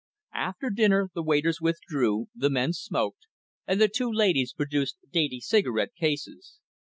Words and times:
After 0.33 0.71
dinner, 0.71 1.11
the 1.13 1.21
waiters 1.21 1.61
withdrew, 1.61 2.25
the 2.33 2.49
men 2.49 2.73
smoked, 2.73 3.27
and 3.67 3.79
the 3.79 3.87
two 3.87 4.11
ladies 4.11 4.51
produced 4.51 4.97
dainty 5.11 5.39
cigarette 5.39 5.93
cases. 5.93 6.57